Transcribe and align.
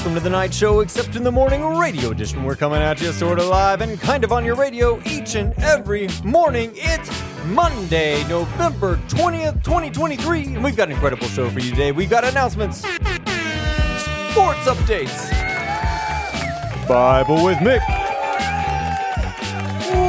Welcome 0.00 0.14
to 0.14 0.20
the 0.20 0.30
Knight 0.30 0.54
show, 0.54 0.80
except 0.80 1.14
in 1.14 1.22
the 1.22 1.30
morning 1.30 1.62
radio 1.76 2.10
edition. 2.10 2.42
We're 2.42 2.56
coming 2.56 2.80
at 2.80 3.02
you 3.02 3.12
sort 3.12 3.38
of 3.38 3.48
live 3.48 3.82
and 3.82 4.00
kind 4.00 4.24
of 4.24 4.32
on 4.32 4.46
your 4.46 4.54
radio 4.54 4.98
each 5.04 5.34
and 5.34 5.52
every 5.58 6.08
morning. 6.24 6.72
It's 6.74 7.10
Monday, 7.48 8.26
November 8.26 8.96
20th, 9.08 9.62
2023, 9.62 10.54
and 10.54 10.64
we've 10.64 10.74
got 10.74 10.88
an 10.88 10.94
incredible 10.94 11.26
show 11.26 11.50
for 11.50 11.60
you 11.60 11.68
today. 11.68 11.92
We've 11.92 12.08
got 12.08 12.24
announcements, 12.24 12.78
sports 12.78 14.64
updates, 14.64 15.28
Bible 16.88 17.44
with 17.44 17.58
Mick, 17.58 17.86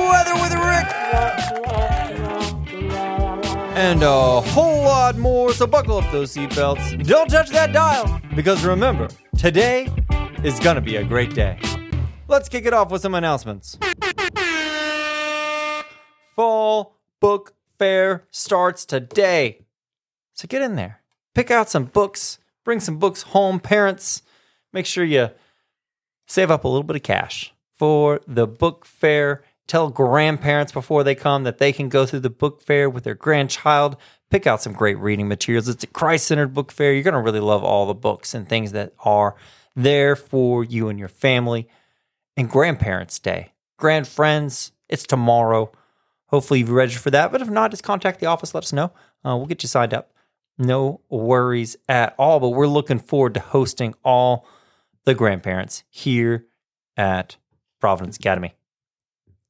weather 0.10 0.36
with 0.36 0.54
Rick, 0.54 0.88
and 3.76 4.02
a 4.04 4.40
whole 4.40 4.84
lot 4.84 5.18
more. 5.18 5.52
So 5.52 5.68
buckle 5.68 5.98
up 5.98 6.10
those 6.14 6.34
seatbelts. 6.34 7.06
Don't 7.06 7.30
touch 7.30 7.50
that 7.50 7.74
dial, 7.74 8.22
because 8.38 8.64
remember, 8.64 9.10
today 9.42 9.90
is 10.44 10.60
gonna 10.60 10.80
be 10.80 10.98
a 10.98 11.04
great 11.04 11.34
day. 11.34 11.60
Let's 12.28 12.48
kick 12.48 12.68
it 12.68 12.76
off 12.76 12.92
with 12.92 13.02
some 13.02 13.16
announcements. 13.16 13.76
Fall 16.36 16.96
Book 17.20 17.56
Fair 17.80 18.28
starts 18.30 18.86
today. 18.86 19.66
So 20.36 20.48
get 20.48 20.62
in 20.62 20.76
there. 20.76 21.02
Pick 21.34 21.50
out 21.50 21.72
some 21.72 21.86
books, 21.86 22.38
bring 22.64 22.80
some 22.80 23.00
books 23.00 23.24
home, 23.24 23.60
parents. 23.60 24.22
Make 24.74 24.86
sure 24.86 25.04
you 25.04 25.32
save 26.28 26.52
up 26.52 26.64
a 26.64 26.68
little 26.68 26.84
bit 26.84 26.98
of 26.98 27.02
cash 27.02 27.52
for 27.74 28.22
the 28.28 28.46
book 28.46 28.86
fair. 28.86 29.44
Tell 29.66 29.90
grandparents 29.90 30.72
before 30.72 31.04
they 31.04 31.16
come 31.16 31.46
that 31.46 31.58
they 31.58 31.74
can 31.74 31.90
go 31.90 32.06
through 32.06 32.20
the 32.20 32.30
book 32.30 32.62
fair 32.62 32.88
with 32.92 33.06
their 33.06 33.16
grandchild. 33.16 33.98
Pick 34.32 34.48
out 34.48 34.62
some 34.62 34.74
great 34.74 34.98
reading 34.98 35.28
materials. 35.28 35.68
It's 35.68 35.84
a 35.84 35.88
Christ 35.88 36.26
centered 36.26 36.54
book 36.54 36.72
fair. 36.72 36.94
You're 36.94 37.04
going 37.04 37.14
to 37.14 37.20
really 37.20 37.42
love 37.42 37.64
all 37.64 37.86
the 37.86 37.94
books 37.94 38.34
and 38.34 38.48
things 38.48 38.72
that 38.72 38.94
are 39.00 39.36
there 39.76 40.16
for 40.16 40.64
you 40.64 40.88
and 40.88 40.98
your 40.98 41.10
family. 41.10 41.68
And 42.38 42.50
Grandparents' 42.50 43.20
Day, 43.20 43.52
grand 43.78 44.08
friends, 44.08 44.72
it's 44.88 45.06
tomorrow. 45.06 45.72
Hopefully 46.28 46.62
you've 46.62 46.70
registered 46.70 47.04
for 47.04 47.12
that. 47.12 47.32
But 47.32 47.42
if 47.42 47.50
not, 47.50 47.72
just 47.72 47.84
contact 47.84 48.22
the 48.22 48.28
office. 48.28 48.56
Let 48.56 48.64
us 48.64 48.74
know. 48.74 48.94
Uh, 49.26 49.36
we'll 49.36 49.48
get 49.48 49.64
you 49.64 49.68
signed 49.68 49.94
up. 49.94 50.14
No 50.58 51.02
worries 51.10 51.76
at 51.90 52.16
all. 52.18 52.40
But 52.40 52.50
we're 52.50 52.68
looking 52.68 53.00
forward 53.00 53.34
to 53.34 53.42
hosting 53.42 53.94
all 54.04 54.48
the 55.04 55.14
grandparents 55.14 55.84
here 55.90 56.46
at 56.96 57.36
Providence 57.82 58.16
Academy. 58.16 58.54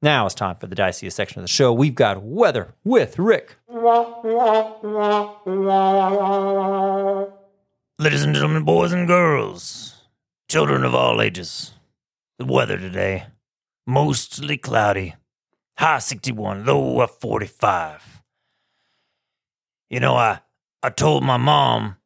Now 0.01 0.25
it's 0.25 0.33
time 0.35 0.55
for 0.55 0.67
the 0.67 0.75
diciest 0.75 1.15
section 1.15 1.39
of 1.39 1.43
the 1.43 1.51
show. 1.51 1.71
We've 1.71 1.93
got 1.93 2.23
weather 2.23 2.73
with 2.83 3.19
Rick. 3.19 3.57
Ladies 7.99 8.23
and 8.23 8.33
gentlemen, 8.33 8.63
boys 8.63 8.93
and 8.93 9.07
girls, 9.07 10.01
children 10.49 10.83
of 10.83 10.95
all 10.95 11.21
ages, 11.21 11.73
the 12.39 12.45
weather 12.45 12.77
today 12.77 13.27
mostly 13.85 14.57
cloudy, 14.57 15.15
high 15.77 15.99
61, 15.99 16.65
low 16.65 17.01
of 17.01 17.11
45. 17.19 18.23
You 19.89 19.99
know, 19.99 20.15
I, 20.15 20.39
I 20.81 20.89
told 20.89 21.23
my 21.23 21.37
mom 21.37 21.97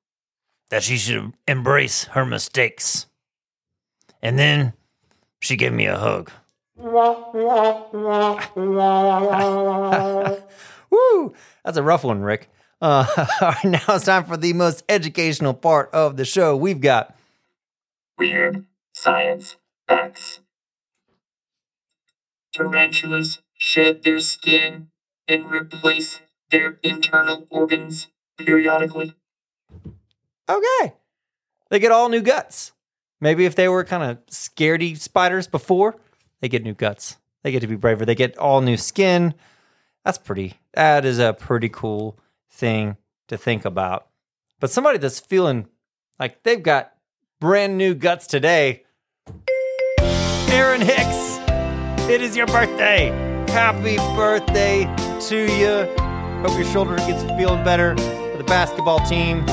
that 0.70 0.84
she 0.84 0.98
should 0.98 1.34
embrace 1.48 2.06
her 2.06 2.26
mistakes. 2.26 3.08
And 4.22 4.40
then 4.40 4.74
she 5.42 5.56
gave 5.56 5.74
me 5.74 5.86
a 5.86 5.98
hug. 5.98 6.32
Woo! 10.90 11.34
That's 11.64 11.78
a 11.78 11.84
rough 11.84 12.04
one, 12.04 12.22
Rick. 12.22 12.50
Uh, 12.82 13.06
all 13.42 13.50
right, 13.50 13.64
now 13.66 13.80
it's 13.90 14.06
time 14.06 14.26
for 14.26 14.36
the 14.38 14.52
most 14.54 14.84
educational 14.90 15.54
part 15.54 15.90
of 15.94 16.18
the 16.18 16.26
show. 16.26 16.56
We've 16.58 16.82
got 16.82 17.16
Weird 18.18 18.66
science 18.94 19.56
facts. 19.88 20.40
Tarantulas 22.54 23.42
shed 23.58 24.04
their 24.04 24.20
skin 24.20 24.88
and 25.28 25.50
replace 25.52 26.22
their 26.52 26.80
internal 26.84 27.48
organs 27.50 28.08
periodically. 28.38 29.14
okay. 30.50 30.94
They 31.70 31.80
get 31.80 31.92
all 31.92 32.10
new 32.10 32.22
guts. 32.22 32.74
Maybe 33.20 33.46
if 33.46 33.56
they 33.56 33.68
were 33.68 33.84
kind 33.84 34.04
of 34.04 34.26
scaredy 34.28 34.98
spiders 34.98 35.48
before, 35.48 35.96
they 36.46 36.50
get 36.50 36.64
new 36.64 36.76
guts. 36.76 37.18
They 37.42 37.52
get 37.52 37.62
to 37.62 37.68
be 37.68 37.76
braver. 37.76 38.06
They 38.06 38.14
get 38.14 38.38
all 38.38 38.62
new 38.62 38.78
skin. 38.78 39.34
That's 40.04 40.20
pretty. 40.20 40.60
That 40.76 41.04
is 41.04 41.18
a 41.18 41.34
pretty 41.34 41.70
cool 41.70 42.20
thing 42.52 42.98
to 43.30 43.36
think 43.36 43.66
about. 43.66 44.10
But 44.60 44.70
somebody 44.70 45.00
that's 45.00 45.20
feeling 45.20 45.68
like 46.20 46.44
they've 46.44 46.62
got 46.62 46.94
brand 47.40 47.80
new 47.80 47.96
guts 47.96 48.28
today, 48.28 48.84
Aaron 50.00 50.82
Hicks, 50.82 51.40
it 52.08 52.22
is 52.22 52.38
your 52.38 52.46
birthday. 52.46 53.08
Happy 53.48 53.96
birthday 54.16 54.84
to 55.22 55.52
you. 55.58 55.96
Hope 56.44 56.56
your 56.56 56.72
shoulder 56.72 56.98
gets 56.98 57.24
feeling 57.40 57.64
better 57.64 57.98
for 57.98 58.38
the 58.38 58.46
basketball 58.46 59.00
team. 59.08 59.44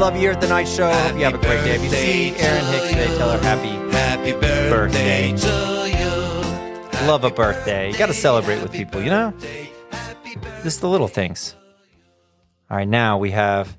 We 0.00 0.04
love 0.04 0.14
you 0.14 0.20
here 0.20 0.30
at 0.30 0.40
the 0.40 0.48
Knight 0.48 0.66
show. 0.66 0.90
Hope 0.90 1.18
you 1.18 1.24
have 1.24 1.34
a 1.34 1.36
great 1.36 1.62
day. 1.62 1.74
If 1.74 1.82
you 1.82 1.90
see 1.90 2.34
Aaron 2.36 2.64
Hicks 2.72 2.88
today, 2.88 3.18
tell 3.18 3.30
her 3.32 3.38
happy 3.42 3.68
Happy 3.92 4.32
birthday 4.32 4.70
birthday 4.70 5.36
to 5.36 7.00
you. 7.02 7.06
love 7.06 7.22
a 7.22 7.30
birthday. 7.30 7.92
You 7.92 7.98
got 7.98 8.06
to 8.06 8.14
celebrate 8.14 8.62
with 8.62 8.72
people, 8.72 9.02
you 9.02 9.10
know? 9.10 9.34
Just 10.62 10.80
the 10.80 10.88
little 10.88 11.06
things. 11.06 11.54
All 12.70 12.78
right, 12.78 12.88
now 12.88 13.18
we 13.18 13.32
have 13.32 13.76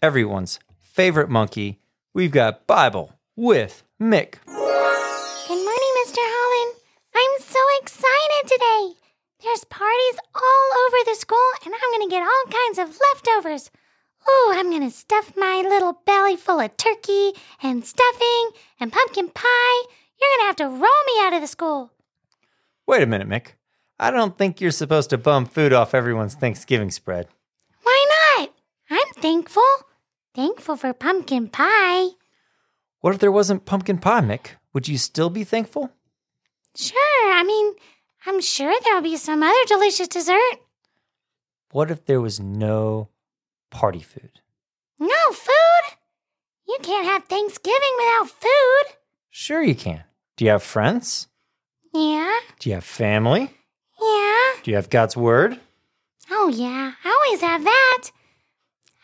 everyone's 0.00 0.60
favorite 0.80 1.28
monkey. 1.28 1.78
We've 2.14 2.32
got 2.32 2.66
Bible 2.66 3.12
with 3.36 3.82
Mick. 4.00 4.36
Good 4.46 4.54
morning, 4.56 5.92
Mr. 6.06 6.24
Holland. 6.24 6.80
I'm 7.14 7.40
so 7.42 7.60
excited 7.82 8.48
today. 8.48 8.98
There's 9.42 9.64
parties 9.64 10.16
all 10.34 10.86
over 10.86 10.96
the 11.04 11.16
school, 11.16 11.50
and 11.66 11.74
I'm 11.74 11.98
going 11.98 12.08
to 12.08 12.14
get 12.16 12.22
all 12.22 12.44
kinds 12.50 12.78
of 12.78 12.98
leftovers. 13.12 13.70
Ooh, 14.28 14.52
I'm 14.52 14.70
going 14.70 14.82
to 14.82 14.90
stuff 14.90 15.36
my 15.36 15.62
little 15.66 16.00
belly 16.06 16.36
full 16.36 16.60
of 16.60 16.76
turkey 16.76 17.32
and 17.62 17.84
stuffing 17.84 18.50
and 18.80 18.92
pumpkin 18.92 19.28
pie. 19.28 19.82
You're 20.20 20.30
going 20.30 20.40
to 20.40 20.46
have 20.46 20.56
to 20.56 20.68
roll 20.68 20.80
me 20.80 21.20
out 21.20 21.34
of 21.34 21.40
the 21.40 21.46
school. 21.46 21.90
Wait 22.86 23.02
a 23.02 23.06
minute, 23.06 23.28
Mick. 23.28 23.52
I 23.98 24.10
don't 24.10 24.36
think 24.36 24.60
you're 24.60 24.70
supposed 24.70 25.10
to 25.10 25.18
bum 25.18 25.46
food 25.46 25.72
off 25.72 25.94
everyone's 25.94 26.34
Thanksgiving 26.34 26.90
spread. 26.90 27.28
Why 27.82 28.06
not? 28.38 28.54
I'm 28.90 29.22
thankful. 29.22 29.62
Thankful 30.34 30.76
for 30.76 30.92
pumpkin 30.92 31.48
pie. 31.48 32.08
What 33.00 33.14
if 33.14 33.20
there 33.20 33.30
wasn't 33.30 33.66
pumpkin 33.66 33.98
pie, 33.98 34.20
Mick? 34.20 34.56
Would 34.72 34.88
you 34.88 34.98
still 34.98 35.30
be 35.30 35.44
thankful? 35.44 35.92
Sure, 36.74 37.32
I 37.32 37.44
mean, 37.44 37.74
I'm 38.26 38.40
sure 38.40 38.74
there'll 38.82 39.02
be 39.02 39.16
some 39.16 39.42
other 39.42 39.64
delicious 39.66 40.08
dessert. 40.08 40.56
What 41.70 41.90
if 41.90 42.04
there 42.04 42.20
was 42.20 42.40
no 42.40 43.10
party 43.74 44.00
food? 44.00 44.40
No 44.98 45.22
food? 45.32 45.84
You 46.66 46.78
can't 46.82 47.06
have 47.06 47.24
Thanksgiving 47.24 47.94
without 47.98 48.30
food. 48.30 48.96
Sure, 49.30 49.62
you 49.62 49.74
can. 49.74 50.04
Do 50.36 50.44
you 50.44 50.52
have 50.52 50.62
friends? 50.62 51.28
Yeah, 51.92 52.38
Do 52.58 52.68
you 52.70 52.74
have 52.76 52.84
family? 52.84 53.50
yeah. 54.00 54.52
Do 54.62 54.70
you 54.70 54.76
have 54.76 54.90
God's 54.90 55.16
word? 55.16 55.60
Oh, 56.30 56.48
yeah, 56.48 56.92
I 57.04 57.08
always 57.26 57.40
have 57.42 57.64
that. 57.64 58.02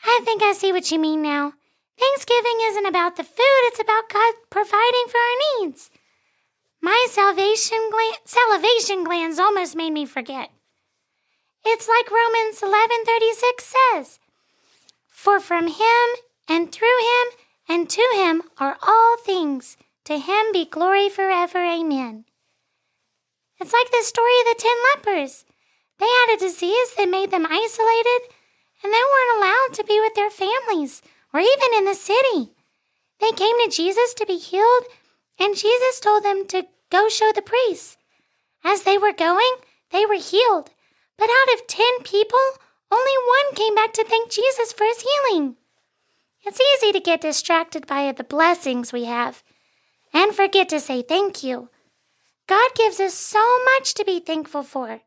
I 0.04 0.20
think 0.24 0.42
I 0.42 0.52
see 0.52 0.72
what 0.72 0.90
you 0.90 0.98
mean 0.98 1.22
now. 1.22 1.52
Thanksgiving 1.98 2.58
isn't 2.70 2.86
about 2.86 3.16
the 3.16 3.24
food, 3.24 3.62
it's 3.68 3.78
about 3.80 4.08
God 4.08 4.34
providing 4.48 5.06
for 5.08 5.18
our 5.18 5.36
needs. 5.66 5.90
My 6.80 7.06
salvation 7.10 7.78
gland, 7.92 8.16
salivation 8.24 9.04
glands 9.04 9.38
almost 9.38 9.76
made 9.76 9.92
me 9.92 10.06
forget. 10.06 10.48
It's 11.64 11.86
like 11.88 12.10
Romans 12.10 12.60
11:36 12.62 13.74
says, 13.74 14.18
"For 15.22 15.38
from 15.38 15.66
him 15.66 16.06
and 16.48 16.72
through 16.72 17.00
him 17.12 17.26
and 17.68 17.90
to 17.90 18.06
him 18.14 18.42
are 18.56 18.78
all 18.80 19.18
things. 19.18 19.76
To 20.04 20.18
him 20.18 20.50
be 20.50 20.64
glory 20.64 21.10
forever. 21.10 21.62
Amen." 21.62 22.24
It's 23.58 23.74
like 23.74 23.90
the 23.90 24.02
story 24.02 24.32
of 24.40 24.46
the 24.46 24.54
10 24.54 24.72
lepers. 24.88 25.44
They 25.98 26.08
had 26.08 26.30
a 26.30 26.44
disease 26.46 26.94
that 26.94 27.16
made 27.16 27.30
them 27.30 27.46
isolated, 27.50 28.20
and 28.82 28.94
they 28.94 29.04
weren't 29.10 29.36
allowed 29.36 29.74
to 29.74 29.84
be 29.84 30.00
with 30.00 30.14
their 30.14 30.30
families 30.30 31.02
or 31.34 31.40
even 31.40 31.74
in 31.74 31.84
the 31.84 31.94
city. 31.94 32.54
They 33.18 33.32
came 33.32 33.58
to 33.60 33.76
Jesus 33.76 34.14
to 34.14 34.24
be 34.24 34.38
healed, 34.38 34.86
and 35.38 35.54
Jesus 35.54 36.00
told 36.00 36.22
them 36.22 36.46
to 36.46 36.66
go 36.88 37.10
show 37.10 37.30
the 37.30 37.42
priests. 37.42 37.98
As 38.64 38.84
they 38.84 38.96
were 38.96 39.12
going, 39.12 39.54
they 39.90 40.06
were 40.06 40.14
healed. 40.32 40.70
But 41.18 41.28
out 41.28 41.54
of 41.54 41.66
10 41.66 42.04
people, 42.04 42.46
only 42.90 43.12
one 43.26 43.54
came 43.54 43.74
back 43.74 43.92
to 43.94 44.04
thank 44.04 44.30
Jesus 44.30 44.72
for 44.72 44.84
his 44.84 45.02
healing. 45.02 45.56
It's 46.44 46.60
easy 46.60 46.92
to 46.92 47.00
get 47.00 47.20
distracted 47.20 47.86
by 47.86 48.10
the 48.12 48.24
blessings 48.24 48.92
we 48.92 49.04
have 49.04 49.42
and 50.12 50.34
forget 50.34 50.68
to 50.70 50.80
say 50.80 51.02
thank 51.02 51.42
you. 51.42 51.68
God 52.46 52.70
gives 52.74 52.98
us 52.98 53.14
so 53.14 53.58
much 53.76 53.94
to 53.94 54.04
be 54.04 54.18
thankful 54.18 54.62
for. 54.62 55.00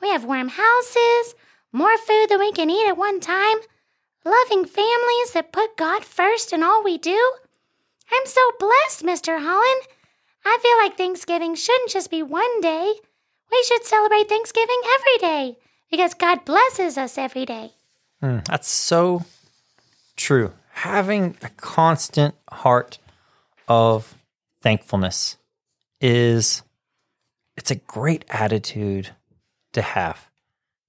We 0.00 0.08
have 0.10 0.24
warm 0.24 0.48
houses, 0.48 1.34
more 1.72 1.98
food 1.98 2.28
than 2.28 2.38
we 2.38 2.52
can 2.52 2.70
eat 2.70 2.88
at 2.88 2.96
one 2.96 3.20
time, 3.20 3.58
loving 4.24 4.64
families 4.64 5.32
that 5.34 5.52
put 5.52 5.76
God 5.76 6.04
first 6.04 6.52
in 6.52 6.62
all 6.62 6.82
we 6.82 6.96
do, 6.96 7.32
I'm 8.12 8.26
so 8.26 8.40
blessed, 8.58 9.02
Mr. 9.02 9.40
Holland. 9.40 9.82
I 10.44 10.58
feel 10.62 10.76
like 10.78 10.96
Thanksgiving 10.96 11.54
shouldn't 11.54 11.90
just 11.90 12.10
be 12.10 12.22
one 12.22 12.60
day. 12.60 12.94
We 13.50 13.64
should 13.64 13.84
celebrate 13.84 14.28
Thanksgiving 14.28 14.80
every 14.94 15.18
day 15.18 15.58
because 15.90 16.14
God 16.14 16.44
blesses 16.44 16.98
us 16.98 17.18
every 17.18 17.44
day. 17.44 17.72
Mm, 18.22 18.44
that's 18.46 18.68
so 18.68 19.24
true. 20.16 20.52
Having 20.70 21.36
a 21.42 21.48
constant 21.50 22.34
heart 22.50 22.98
of 23.68 24.16
thankfulness 24.62 25.36
is 26.00 26.62
it's 27.56 27.70
a 27.70 27.76
great 27.76 28.24
attitude 28.28 29.10
to 29.72 29.82
have. 29.82 30.30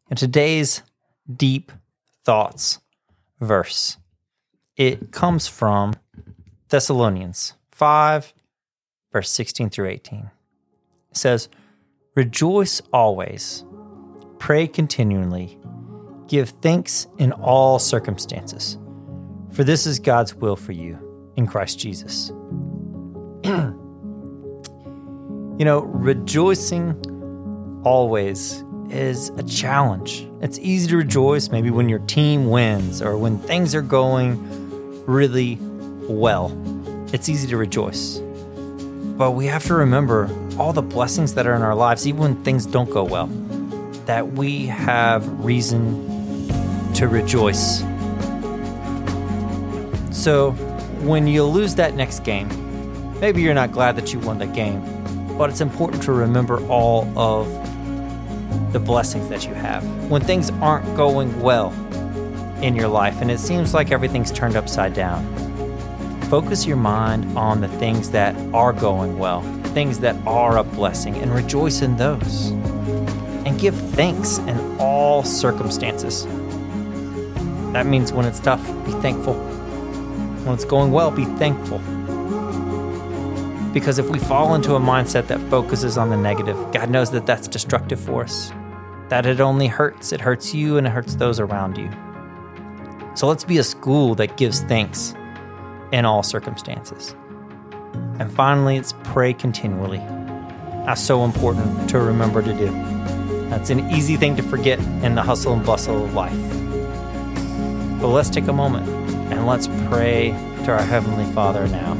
And 0.09 0.17
today's 0.17 0.83
deep 1.33 1.71
thoughts 2.23 2.79
verse 3.39 3.97
it 4.77 5.11
comes 5.11 5.47
from 5.47 5.93
Thessalonians 6.69 7.53
5 7.71 8.33
verse 9.11 9.29
16 9.31 9.69
through 9.69 9.89
18. 9.89 10.31
It 11.11 11.17
says, 11.17 11.49
"Rejoice 12.15 12.81
always, 12.93 13.63
pray 14.39 14.67
continually, 14.67 15.59
give 16.27 16.49
thanks 16.49 17.07
in 17.17 17.31
all 17.31 17.79
circumstances, 17.79 18.77
for 19.51 19.63
this 19.63 19.87
is 19.87 19.99
God's 19.99 20.35
will 20.35 20.55
for 20.55 20.71
you 20.71 20.99
in 21.35 21.47
Christ 21.47 21.79
Jesus." 21.79 22.29
you 23.43 23.73
know, 25.65 25.81
rejoicing 25.81 27.81
always 27.83 28.63
is 28.89 29.29
a 29.37 29.43
challenge. 29.43 30.27
It's 30.41 30.59
easy 30.59 30.87
to 30.89 30.97
rejoice 30.97 31.49
maybe 31.49 31.69
when 31.69 31.89
your 31.89 31.99
team 31.99 32.49
wins 32.49 33.01
or 33.01 33.17
when 33.17 33.37
things 33.39 33.75
are 33.75 33.81
going 33.81 35.05
really 35.05 35.57
well. 36.07 36.51
It's 37.13 37.29
easy 37.29 37.47
to 37.47 37.57
rejoice. 37.57 38.19
But 39.17 39.31
we 39.31 39.47
have 39.47 39.65
to 39.65 39.73
remember 39.73 40.29
all 40.59 40.73
the 40.73 40.81
blessings 40.81 41.33
that 41.33 41.47
are 41.47 41.55
in 41.55 41.61
our 41.61 41.75
lives, 41.75 42.07
even 42.07 42.21
when 42.21 42.43
things 42.43 42.65
don't 42.65 42.89
go 42.89 43.03
well, 43.03 43.27
that 44.07 44.33
we 44.33 44.65
have 44.65 45.27
reason 45.43 46.47
to 46.93 47.07
rejoice. 47.07 47.81
So 50.11 50.51
when 51.01 51.27
you 51.27 51.43
lose 51.43 51.75
that 51.75 51.93
next 51.93 52.21
game, 52.21 52.49
maybe 53.19 53.41
you're 53.41 53.53
not 53.53 53.71
glad 53.71 53.95
that 53.97 54.13
you 54.13 54.19
won 54.19 54.39
the 54.39 54.47
game, 54.47 54.81
but 55.37 55.49
it's 55.49 55.61
important 55.61 56.01
to 56.03 56.13
remember 56.13 56.65
all 56.67 57.05
of 57.17 57.47
the 58.73 58.79
blessings 58.79 59.27
that 59.29 59.45
you 59.45 59.53
have. 59.53 59.83
When 60.09 60.21
things 60.21 60.51
aren't 60.61 60.95
going 60.95 61.39
well 61.41 61.71
in 62.61 62.75
your 62.75 62.87
life 62.87 63.21
and 63.21 63.29
it 63.29 63.39
seems 63.39 63.73
like 63.73 63.91
everything's 63.91 64.31
turned 64.31 64.55
upside 64.55 64.93
down, 64.93 65.21
focus 66.29 66.65
your 66.65 66.77
mind 66.77 67.37
on 67.37 67.61
the 67.61 67.67
things 67.67 68.11
that 68.11 68.35
are 68.53 68.73
going 68.73 69.19
well, 69.19 69.41
things 69.73 69.99
that 69.99 70.15
are 70.25 70.57
a 70.57 70.63
blessing, 70.63 71.15
and 71.17 71.33
rejoice 71.33 71.81
in 71.81 71.97
those. 71.97 72.53
And 73.47 73.57
give 73.57 73.75
thanks 73.91 74.39
in 74.39 74.77
all 74.77 75.23
circumstances. 75.23 76.25
That 77.71 77.85
means 77.85 78.11
when 78.11 78.25
it's 78.25 78.41
tough, 78.41 78.61
be 78.85 78.91
thankful. 79.01 79.35
When 80.43 80.53
it's 80.53 80.65
going 80.65 80.91
well, 80.91 81.11
be 81.11 81.23
thankful. 81.23 81.77
Because 83.71 83.99
if 83.99 84.09
we 84.09 84.19
fall 84.19 84.53
into 84.53 84.75
a 84.75 84.81
mindset 84.81 85.27
that 85.27 85.39
focuses 85.49 85.97
on 85.97 86.09
the 86.09 86.17
negative, 86.17 86.57
God 86.73 86.89
knows 86.89 87.11
that 87.11 87.25
that's 87.25 87.47
destructive 87.47 88.01
for 88.01 88.23
us. 88.23 88.51
That 89.07 89.25
it 89.25 89.39
only 89.39 89.67
hurts. 89.67 90.11
It 90.11 90.19
hurts 90.19 90.53
you 90.53 90.75
and 90.75 90.85
it 90.85 90.89
hurts 90.89 91.15
those 91.15 91.39
around 91.39 91.77
you. 91.77 91.89
So 93.15 93.27
let's 93.27 93.45
be 93.45 93.59
a 93.59 93.63
school 93.63 94.13
that 94.15 94.35
gives 94.35 94.59
thanks 94.63 95.15
in 95.93 96.03
all 96.03 96.21
circumstances. 96.21 97.15
And 98.19 98.29
finally, 98.29 98.75
it's 98.75 98.93
pray 99.05 99.31
continually. 99.31 99.99
That's 100.85 101.01
so 101.01 101.23
important 101.23 101.89
to 101.91 101.99
remember 101.99 102.41
to 102.41 102.53
do. 102.53 102.96
That's 103.49 103.69
an 103.69 103.89
easy 103.91 104.17
thing 104.17 104.35
to 104.35 104.43
forget 104.43 104.79
in 105.03 105.15
the 105.15 105.23
hustle 105.23 105.53
and 105.53 105.65
bustle 105.65 106.03
of 106.03 106.13
life. 106.13 106.37
But 108.01 108.09
let's 108.09 108.29
take 108.29 108.47
a 108.47 108.53
moment 108.53 108.87
and 109.31 109.47
let's 109.47 109.67
pray 109.87 110.31
to 110.65 110.71
our 110.71 110.83
Heavenly 110.83 111.25
Father 111.33 111.67
now. 111.67 111.95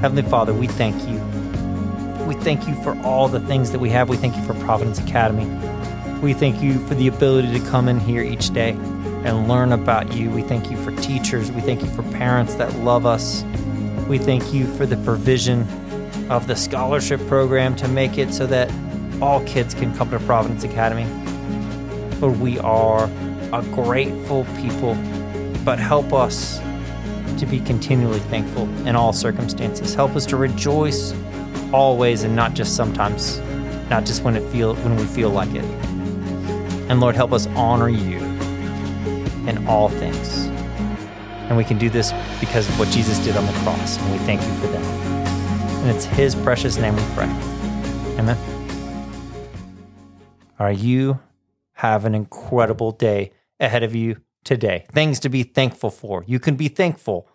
Heavenly 0.00 0.22
Father, 0.22 0.52
we 0.52 0.66
thank 0.66 1.00
you. 1.08 1.18
We 2.26 2.34
thank 2.34 2.66
you 2.66 2.74
for 2.82 2.98
all 3.02 3.28
the 3.28 3.40
things 3.40 3.70
that 3.70 3.78
we 3.78 3.88
have. 3.90 4.08
We 4.08 4.16
thank 4.16 4.36
you 4.36 4.42
for 4.44 4.54
Providence 4.54 4.98
Academy. 4.98 5.46
We 6.20 6.32
thank 6.34 6.62
you 6.62 6.84
for 6.86 6.94
the 6.94 7.06
ability 7.06 7.58
to 7.58 7.64
come 7.70 7.88
in 7.88 8.00
here 8.00 8.22
each 8.22 8.50
day 8.50 8.70
and 9.24 9.48
learn 9.48 9.72
about 9.72 10.12
you. 10.12 10.30
We 10.30 10.42
thank 10.42 10.70
you 10.70 10.76
for 10.78 10.90
teachers. 10.96 11.50
We 11.52 11.60
thank 11.60 11.82
you 11.82 11.88
for 11.90 12.02
parents 12.02 12.56
that 12.56 12.74
love 12.80 13.06
us. 13.06 13.44
We 14.08 14.18
thank 14.18 14.52
you 14.52 14.66
for 14.76 14.86
the 14.86 14.96
provision 14.98 15.66
of 16.30 16.46
the 16.46 16.56
scholarship 16.56 17.20
program 17.26 17.76
to 17.76 17.88
make 17.88 18.18
it 18.18 18.34
so 18.34 18.46
that 18.46 18.70
all 19.24 19.42
kids 19.46 19.72
can 19.72 19.92
come 19.96 20.10
to 20.10 20.18
Providence 20.20 20.64
Academy. 20.64 21.06
Lord, 22.20 22.38
we 22.40 22.58
are 22.58 23.04
a 23.54 23.62
grateful 23.72 24.44
people, 24.58 24.94
but 25.64 25.78
help 25.78 26.12
us 26.12 26.58
to 27.38 27.46
be 27.46 27.58
continually 27.60 28.20
thankful 28.20 28.68
in 28.86 28.94
all 28.94 29.14
circumstances. 29.14 29.94
Help 29.94 30.14
us 30.14 30.26
to 30.26 30.36
rejoice 30.36 31.14
always 31.72 32.22
and 32.24 32.36
not 32.36 32.52
just 32.52 32.76
sometimes, 32.76 33.38
not 33.88 34.04
just 34.04 34.22
when 34.24 34.36
it 34.36 34.46
feel 34.52 34.74
when 34.74 34.94
we 34.94 35.06
feel 35.06 35.30
like 35.30 35.54
it. 35.54 35.64
And 36.90 37.00
Lord, 37.00 37.14
help 37.16 37.32
us 37.32 37.46
honor 37.56 37.88
you 37.88 38.18
in 39.48 39.66
all 39.66 39.88
things. 39.88 40.48
And 41.48 41.56
we 41.56 41.64
can 41.64 41.78
do 41.78 41.88
this 41.88 42.12
because 42.40 42.68
of 42.68 42.78
what 42.78 42.88
Jesus 42.88 43.18
did 43.20 43.38
on 43.38 43.46
the 43.46 43.52
cross, 43.60 43.96
and 43.96 44.12
we 44.12 44.18
thank 44.18 44.42
you 44.42 44.54
for 44.60 44.66
that. 44.66 44.84
And 45.80 45.90
it's 45.96 46.04
his 46.04 46.34
precious 46.34 46.76
name 46.76 46.94
we 46.94 47.02
pray. 47.14 47.30
Amen. 48.18 48.53
All 50.58 50.66
right, 50.66 50.78
you 50.78 51.20
have 51.74 52.04
an 52.04 52.14
incredible 52.14 52.92
day 52.92 53.32
ahead 53.58 53.82
of 53.82 53.94
you 53.94 54.18
today. 54.44 54.86
Things 54.92 55.18
to 55.20 55.28
be 55.28 55.42
thankful 55.42 55.90
for. 55.90 56.22
You 56.28 56.38
can 56.38 56.54
be 56.54 56.68
thankful 56.68 57.28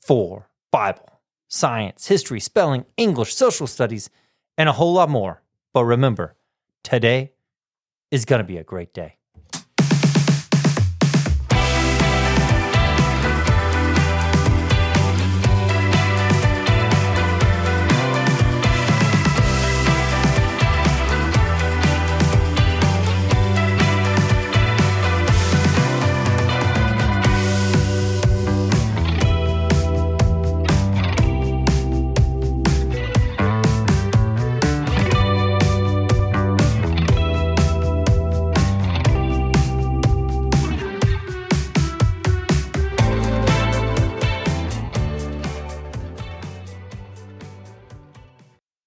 for 0.00 0.50
Bible, 0.70 1.20
science, 1.48 2.08
history, 2.08 2.38
spelling, 2.38 2.84
English, 2.98 3.34
social 3.34 3.66
studies, 3.66 4.10
and 4.58 4.68
a 4.68 4.72
whole 4.72 4.92
lot 4.92 5.08
more. 5.08 5.42
But 5.72 5.84
remember, 5.84 6.36
today 6.82 7.32
is 8.10 8.26
going 8.26 8.40
to 8.40 8.46
be 8.46 8.58
a 8.58 8.64
great 8.64 8.92
day. 8.92 9.16